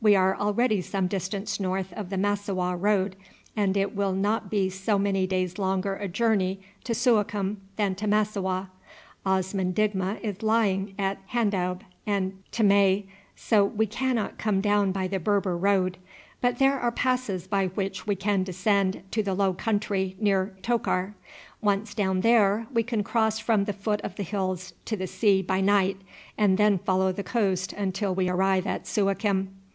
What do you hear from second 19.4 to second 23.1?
country near Tokar. Once down there we can